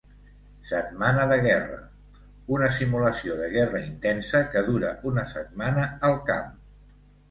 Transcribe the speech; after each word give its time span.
Setmana 0.69 1.25
de 1.31 1.37
Guerra: 1.47 1.77
Una 2.57 2.71
simulació 2.79 3.39
de 3.45 3.53
guerra 3.55 3.85
intensa 3.93 4.45
que 4.53 4.67
dura 4.75 4.99
una 5.15 5.31
setmana 5.39 5.89
al 6.13 6.23
camp. 6.35 6.55